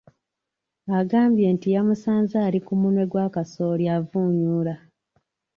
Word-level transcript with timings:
Agambye 0.99 1.47
nti 1.55 1.67
yamusanze 1.75 2.35
ali 2.47 2.59
ku 2.65 2.73
munwe 2.81 3.03
gwa 3.11 3.25
kasooli 3.33 3.85
avunyuula. 3.97 4.73